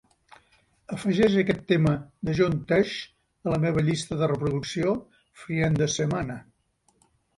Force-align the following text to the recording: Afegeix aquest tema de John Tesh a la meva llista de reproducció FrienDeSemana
Afegeix 0.95 1.33
aquest 1.41 1.59
tema 1.71 1.91
de 2.29 2.35
John 2.39 2.57
Tesh 2.71 2.95
a 3.45 3.53
la 3.55 3.61
meva 3.69 3.83
llista 3.91 4.17
de 4.23 4.31
reproducció 4.33 4.99
FrienDeSemana 5.43 6.39